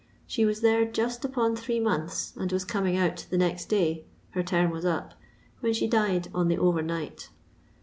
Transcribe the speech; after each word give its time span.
She 0.25 0.45
was 0.45 0.61
there 0.61 0.83
just 0.83 1.23
upon 1.23 1.55
three 1.55 1.79
months 1.79 2.33
and 2.35 2.51
was 2.51 2.65
coming 2.65 2.97
out 2.97 3.27
the 3.29 3.37
next 3.37 3.65
day 3.65 4.03
(her 4.31 4.41
term 4.41 4.71
was 4.71 4.83
up), 4.83 5.13
when 5.59 5.73
she 5.73 5.85
died 5.85 6.27
on 6.33 6.47
the 6.47 6.57
over 6.57 6.81
night. 6.81 7.29